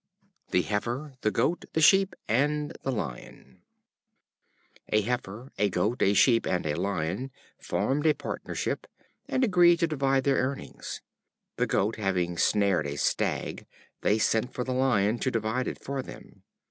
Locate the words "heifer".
0.63-1.13, 5.01-5.51